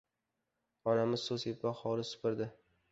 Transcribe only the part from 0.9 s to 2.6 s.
Onamiz suv sepa hovli supurdi.